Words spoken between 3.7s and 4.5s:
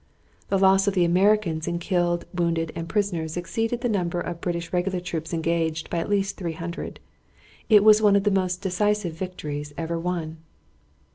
the number of